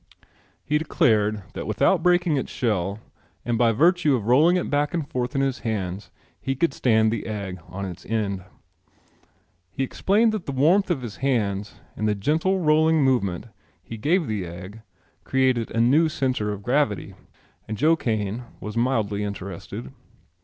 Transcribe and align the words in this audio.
He 0.65 0.79
declared 0.79 1.43
that 1.53 1.67
without 1.67 2.01
breaking 2.01 2.35
its 2.35 2.49
shell 2.51 2.97
and 3.45 3.55
by 3.55 3.71
virtue 3.71 4.15
of 4.15 4.25
rolling 4.25 4.55
it 4.55 4.67
back 4.67 4.95
and 4.95 5.07
forth 5.07 5.35
in 5.35 5.41
his 5.41 5.59
hands 5.59 6.09
he 6.41 6.55
could 6.55 6.73
stand 6.73 7.11
the 7.11 7.27
egg 7.27 7.59
on 7.67 7.85
its 7.85 8.03
end. 8.07 8.43
He 9.69 9.83
explained 9.83 10.31
that 10.31 10.47
the 10.47 10.51
warmth 10.53 10.89
of 10.89 11.03
his 11.03 11.17
hands 11.17 11.75
and 11.95 12.07
the 12.07 12.15
gentle 12.15 12.61
rolling 12.61 13.03
movement 13.03 13.45
he 13.83 13.95
gave 13.95 14.25
the 14.25 14.43
egg 14.43 14.81
created 15.23 15.69
a 15.69 15.79
new 15.79 16.09
centre 16.09 16.51
of 16.51 16.63
gravity, 16.63 17.13
and 17.67 17.77
Joe 17.77 17.95
Kane 17.95 18.45
was 18.59 18.75
mildly 18.75 19.23
interested. 19.23 19.91